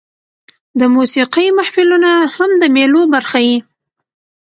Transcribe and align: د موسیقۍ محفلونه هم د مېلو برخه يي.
د 0.79 0.81
موسیقۍ 0.95 1.47
محفلونه 1.59 2.11
هم 2.35 2.51
د 2.61 2.63
مېلو 2.75 3.01
برخه 3.13 3.39
يي. 3.47 3.57